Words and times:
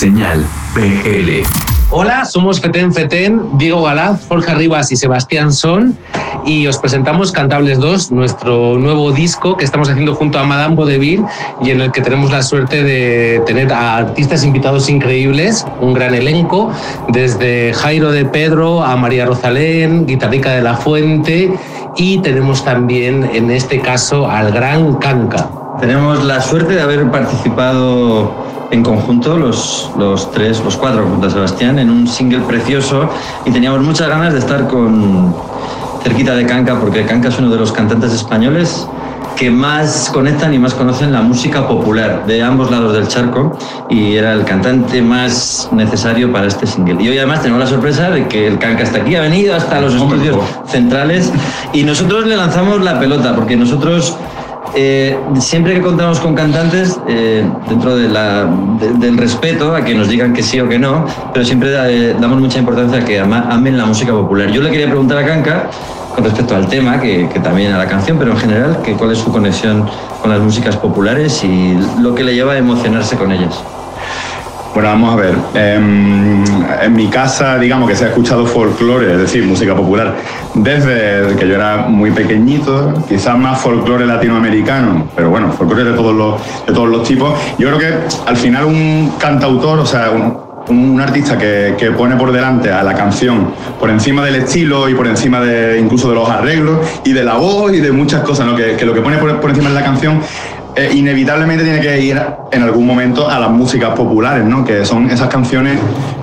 Señal 0.00 0.46
PL. 0.74 1.42
Hola, 1.90 2.24
somos 2.24 2.58
Feten 2.58 2.90
Feten, 2.90 3.58
Diego 3.58 3.82
Galaz, 3.82 4.24
Jorge 4.28 4.54
Rivas 4.54 4.90
y 4.92 4.96
Sebastián 4.96 5.52
Son 5.52 5.94
y 6.46 6.66
os 6.68 6.78
presentamos 6.78 7.32
Cantables 7.32 7.78
2, 7.78 8.10
nuestro 8.10 8.78
nuevo 8.78 9.12
disco 9.12 9.58
que 9.58 9.66
estamos 9.66 9.90
haciendo 9.90 10.14
junto 10.14 10.38
a 10.38 10.44
Madame 10.44 10.74
Bodeville 10.74 11.26
y 11.62 11.72
en 11.72 11.82
el 11.82 11.92
que 11.92 12.00
tenemos 12.00 12.30
la 12.30 12.42
suerte 12.42 12.82
de 12.82 13.42
tener 13.44 13.70
a 13.74 13.98
artistas 13.98 14.42
invitados 14.42 14.88
increíbles, 14.88 15.66
un 15.82 15.92
gran 15.92 16.14
elenco, 16.14 16.72
desde 17.08 17.74
Jairo 17.74 18.10
de 18.10 18.24
Pedro 18.24 18.82
a 18.82 18.96
María 18.96 19.26
Rosalén, 19.26 20.06
Guitarrica 20.06 20.52
de 20.52 20.62
la 20.62 20.78
Fuente 20.78 21.52
y 21.98 22.22
tenemos 22.22 22.64
también 22.64 23.28
en 23.34 23.50
este 23.50 23.80
caso 23.80 24.30
al 24.30 24.50
gran 24.50 24.94
Canca. 24.94 25.50
Tenemos 25.78 26.24
la 26.24 26.40
suerte 26.40 26.72
de 26.72 26.80
haber 26.80 27.10
participado 27.10 28.59
en 28.70 28.82
conjunto, 28.82 29.36
los, 29.36 29.90
los 29.98 30.30
tres, 30.30 30.62
los 30.64 30.76
cuatro 30.76 31.06
junto 31.06 31.26
a 31.26 31.30
Sebastián, 31.30 31.78
en 31.78 31.90
un 31.90 32.06
single 32.06 32.40
precioso 32.40 33.08
y 33.44 33.50
teníamos 33.50 33.80
muchas 33.82 34.08
ganas 34.08 34.32
de 34.32 34.38
estar 34.38 34.66
con 34.68 35.34
cerquita 36.02 36.34
de 36.34 36.46
Canca, 36.46 36.78
porque 36.78 37.04
Canca 37.04 37.28
es 37.28 37.38
uno 37.38 37.50
de 37.50 37.58
los 37.58 37.72
cantantes 37.72 38.12
españoles 38.12 38.86
que 39.36 39.50
más 39.50 40.10
conectan 40.12 40.52
y 40.52 40.58
más 40.58 40.74
conocen 40.74 41.12
la 41.12 41.22
música 41.22 41.66
popular 41.66 42.26
de 42.26 42.42
ambos 42.42 42.70
lados 42.70 42.92
del 42.92 43.08
charco 43.08 43.56
y 43.88 44.16
era 44.16 44.34
el 44.34 44.44
cantante 44.44 45.00
más 45.00 45.68
necesario 45.72 46.30
para 46.30 46.46
este 46.46 46.66
single. 46.66 47.02
Y 47.02 47.08
hoy 47.08 47.18
además 47.18 47.40
tenemos 47.40 47.60
la 47.60 47.66
sorpresa 47.66 48.10
de 48.10 48.28
que 48.28 48.46
el 48.46 48.58
Canca 48.58 48.82
está 48.82 48.98
aquí, 48.98 49.16
ha 49.16 49.22
venido 49.22 49.54
hasta 49.54 49.80
los 49.80 49.94
estudios 49.94 50.36
centrales 50.66 51.32
y 51.72 51.84
nosotros 51.84 52.26
le 52.26 52.36
lanzamos 52.36 52.82
la 52.82 53.00
pelota 53.00 53.34
porque 53.34 53.56
nosotros 53.56 54.16
eh, 54.74 55.18
siempre 55.38 55.74
que 55.74 55.80
contamos 55.80 56.20
con 56.20 56.34
cantantes, 56.34 56.98
eh, 57.08 57.44
dentro 57.68 57.96
de 57.96 58.08
del 58.98 59.18
respeto 59.18 59.74
a 59.74 59.84
que 59.84 59.94
nos 59.94 60.08
digan 60.08 60.32
que 60.32 60.42
sí 60.42 60.60
o 60.60 60.68
que 60.68 60.78
no, 60.78 61.06
pero 61.32 61.44
siempre 61.44 61.70
eh, 61.72 62.16
damos 62.20 62.40
mucha 62.40 62.58
importancia 62.58 63.00
a 63.00 63.04
que 63.04 63.20
amen 63.20 63.76
la 63.76 63.86
música 63.86 64.12
popular. 64.12 64.50
Yo 64.50 64.62
le 64.62 64.70
quería 64.70 64.86
preguntar 64.86 65.18
a 65.18 65.26
Kanka 65.26 65.70
con 66.14 66.24
respecto 66.24 66.56
al 66.56 66.66
tema, 66.66 67.00
que, 67.00 67.28
que, 67.28 67.40
también 67.40 67.72
a 67.72 67.78
la 67.78 67.86
canción, 67.86 68.18
pero 68.18 68.32
en 68.32 68.38
general, 68.38 68.82
que 68.82 68.94
cuál 68.94 69.12
es 69.12 69.18
su 69.18 69.30
conexión 69.30 69.88
con 70.20 70.30
las 70.30 70.40
músicas 70.40 70.76
populares 70.76 71.42
y 71.44 71.78
lo 72.00 72.14
que 72.14 72.24
le 72.24 72.34
lleva 72.34 72.52
a 72.52 72.58
emocionarse 72.58 73.16
con 73.16 73.30
ellas. 73.32 73.62
Bueno, 74.72 74.88
vamos 74.90 75.14
a 75.14 75.16
ver. 75.16 75.34
Em, 75.54 76.44
en 76.82 76.92
mi 76.94 77.08
casa, 77.08 77.58
digamos 77.58 77.88
que 77.88 77.96
se 77.96 78.04
ha 78.04 78.08
escuchado 78.08 78.46
folclore, 78.46 79.12
es 79.12 79.18
decir, 79.18 79.44
música 79.44 79.74
popular, 79.74 80.14
desde 80.54 81.34
que 81.36 81.48
yo 81.48 81.56
era 81.56 81.88
muy 81.88 82.12
pequeñito, 82.12 82.94
quizás 83.08 83.36
más 83.36 83.60
folclore 83.60 84.06
latinoamericano, 84.06 85.08
pero 85.16 85.28
bueno, 85.28 85.50
folclore 85.52 85.90
de 85.90 85.92
todos 85.94 86.14
los, 86.14 86.40
de 86.66 86.72
todos 86.72 86.88
los 86.88 87.02
tipos. 87.02 87.34
Yo 87.58 87.68
creo 87.68 87.78
que 87.78 87.94
al 88.26 88.36
final 88.36 88.66
un 88.66 89.14
cantautor, 89.18 89.80
o 89.80 89.86
sea, 89.86 90.10
un, 90.10 91.00
artista 91.00 91.36
que, 91.36 91.92
pone 91.96 92.14
por 92.14 92.30
delante 92.30 92.70
a 92.70 92.84
la 92.84 92.94
canción 92.94 93.52
por 93.80 93.90
encima 93.90 94.24
del 94.24 94.36
estilo 94.36 94.88
y 94.88 94.94
por 94.94 95.08
encima 95.08 95.40
de 95.40 95.80
incluso 95.80 96.08
de 96.08 96.14
los 96.14 96.28
arreglos 96.28 96.78
y 97.04 97.12
de 97.12 97.24
la 97.24 97.34
voz 97.34 97.72
y 97.72 97.80
de 97.80 97.90
muchas 97.90 98.22
cosas, 98.22 98.46
¿no? 98.46 98.54
que, 98.54 98.84
lo 98.84 98.94
que 98.94 99.00
pone 99.00 99.16
por, 99.16 99.40
por 99.40 99.50
encima 99.50 99.70
de 99.70 99.74
la 99.74 99.82
canción 99.82 100.20
eh, 100.76 100.90
inevitablemente 100.94 101.64
tiene 101.64 101.80
que 101.80 102.00
ir 102.00 102.20
en 102.52 102.62
algún 102.62 102.86
momento 102.86 103.28
a 103.28 103.38
las 103.38 103.50
músicas 103.50 103.90
populares, 103.90 104.44
¿no? 104.44 104.64
Que 104.64 104.84
son 104.84 105.10
esas 105.10 105.28
canciones 105.28 105.78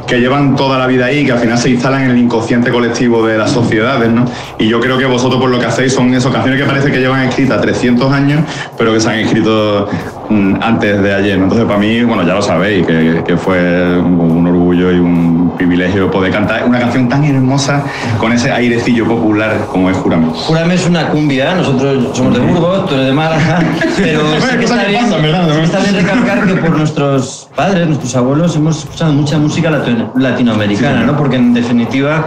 que 0.08 0.20
llevan 0.20 0.56
toda 0.56 0.80
la 0.80 0.88
vida 0.88 1.06
ahí, 1.06 1.26
que 1.26 1.34
al 1.34 1.40
final 1.40 1.58
se 1.58 1.70
instalan 1.70 2.04
en 2.04 2.12
el 2.12 2.18
inconsciente 2.18 2.72
colectivo 2.72 3.28
de 3.28 3.38
las 3.38 3.52
sociedades, 3.52 4.10
¿no? 4.10 4.26
Y 4.58 4.68
yo 4.68 4.80
creo 4.80 4.98
que 4.98 5.06
vosotros 5.06 5.40
por 5.40 5.50
lo 5.50 5.60
que 5.60 5.66
hacéis 5.66 5.94
son 5.94 6.14
esas 6.14 6.32
canciones 6.32 6.62
que 6.62 6.66
parece 6.66 6.92
que 6.92 7.00
llevan 7.00 7.28
escritas 7.28 7.62
300 7.62 8.12
años, 8.12 8.42
pero 8.78 8.94
que 8.94 9.02
se 9.02 9.10
han 9.10 9.20
escrito 9.20 9.90
mm, 10.30 10.56
antes 10.62 11.02
de 11.04 11.14
ayer. 11.14 11.38
Entonces, 11.38 11.66
para 11.66 11.80
mí, 11.80 12.04
bueno, 12.04 12.24
ya 12.24 12.36
lo 12.36 12.42
sabéis, 12.42 12.86
que, 12.86 13.38
fue 13.38 14.00
un 14.00 14.48
orgullo 14.48 14.92
y 14.92 15.00
un 15.00 15.47
privilegio 15.58 16.10
poder 16.10 16.32
cantar 16.32 16.66
una 16.66 16.80
canción 16.80 17.10
tan 17.10 17.24
hermosa 17.24 17.84
con 18.20 18.32
ese 18.32 18.52
airecillo 18.52 19.08
popular 19.08 19.68
como 19.72 19.90
es 19.90 19.98
Jurame. 19.98 20.28
Jurame 20.28 20.76
es 20.76 20.86
una 20.88 21.10
cumbia, 21.10 21.56
nosotros 21.56 22.16
somos 22.16 22.34
de 22.34 22.40
Burgos, 22.40 22.88
tú 22.88 22.94
eres 22.96 23.08
de 23.08 23.14
Málaga, 23.14 23.60
pero 23.98 24.22
sí 24.40 24.58
que 24.58 24.66
está, 24.66 24.86
bien, 24.86 25.06
está 25.64 25.80
bien 25.80 25.96
recalcar 25.96 26.48
que 26.48 26.54
por 26.56 26.78
nuestros 26.78 27.50
padres, 27.56 27.88
nuestros 27.88 28.16
abuelos, 28.16 28.56
hemos 28.56 28.80
escuchado 28.80 29.12
mucha 29.14 29.38
música 29.38 29.72
latinoamericana, 30.16 31.04
¿no? 31.04 31.18
Porque 31.18 31.38
en 31.38 31.54
definitiva, 31.54 32.26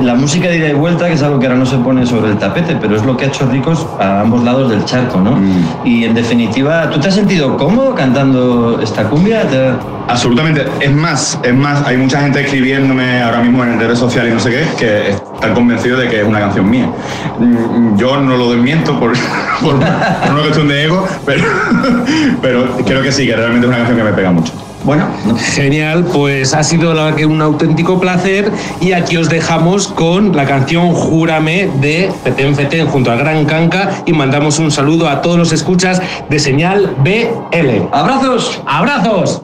la 0.00 0.14
música 0.14 0.48
de 0.48 0.58
ida 0.58 0.68
y 0.68 0.74
vuelta, 0.74 1.06
que 1.06 1.14
es 1.14 1.22
algo 1.22 1.38
que 1.38 1.46
ahora 1.46 1.58
no 1.58 1.66
se 1.66 1.76
pone 1.78 2.06
sobre 2.06 2.30
el 2.30 2.38
tapete, 2.38 2.76
pero 2.80 2.96
es 2.96 3.04
lo 3.04 3.16
que 3.16 3.26
ha 3.26 3.28
hecho 3.28 3.46
ricos 3.46 3.86
a 3.98 4.20
ambos 4.20 4.42
lados 4.42 4.70
del 4.70 4.84
charco, 4.84 5.20
¿no? 5.20 5.32
Mm. 5.32 5.86
Y 5.86 6.04
en 6.04 6.14
definitiva, 6.14 6.88
¿tú 6.90 6.98
te 6.98 7.08
has 7.08 7.14
sentido 7.14 7.56
cómodo 7.56 7.94
cantando 7.94 8.80
esta 8.82 9.04
cumbia? 9.04 9.42
Absolutamente. 10.08 10.66
Es 10.80 10.90
más, 10.90 11.38
es 11.42 11.54
más, 11.54 11.86
hay 11.86 11.96
mucha 11.96 12.20
gente 12.20 12.40
escribiéndome 12.70 13.20
ahora 13.22 13.40
mismo 13.40 13.64
en 13.64 13.80
redes 13.80 13.98
sociales 13.98 14.30
y 14.30 14.34
no 14.34 14.40
sé 14.40 14.50
qué, 14.50 14.64
que 14.78 15.08
están 15.10 15.54
convencidos 15.54 16.00
de 16.00 16.08
que 16.08 16.20
es 16.20 16.26
una 16.26 16.38
canción 16.38 16.70
mía. 16.70 16.88
Mm, 17.38 17.96
yo 17.96 18.16
no 18.20 18.36
lo 18.36 18.52
desmiento 18.52 18.98
por, 18.98 19.12
por, 19.60 19.74
una 19.74 20.40
cuestión 20.40 20.68
de 20.68 20.84
ego, 20.84 21.06
pero, 21.26 21.44
pero 22.42 22.76
creo 22.84 23.02
que 23.02 23.10
sí, 23.10 23.26
que 23.26 23.34
realmente 23.34 23.66
es 23.66 23.68
una 23.68 23.78
canción 23.78 23.98
que 23.98 24.04
me 24.04 24.12
pega 24.12 24.30
mucho. 24.30 24.52
Bueno, 24.84 25.04
genial, 25.54 26.04
pues 26.10 26.54
ha 26.54 26.62
sido 26.62 26.94
la 26.94 27.14
que 27.14 27.26
un 27.26 27.42
auténtico 27.42 28.00
placer 28.00 28.50
y 28.80 28.92
aquí 28.92 29.18
os 29.18 29.28
dejamos 29.28 29.88
con 29.88 30.34
la 30.34 30.46
canción 30.46 30.94
Júrame 30.94 31.68
de 31.80 32.10
Feten 32.24 32.54
Feten 32.54 32.86
junto 32.86 33.10
a 33.10 33.16
Gran 33.16 33.44
Canca 33.44 33.90
y 34.06 34.14
mandamos 34.14 34.58
un 34.58 34.70
saludo 34.70 35.08
a 35.08 35.20
todos 35.20 35.36
los 35.36 35.52
escuchas 35.52 36.00
de 36.30 36.38
Señal 36.38 36.96
BL. 37.02 37.88
¡Abrazos! 37.92 38.62
¡Abrazos! 38.64 39.42